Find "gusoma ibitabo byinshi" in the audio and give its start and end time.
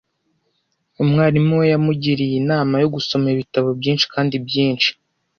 2.95-4.05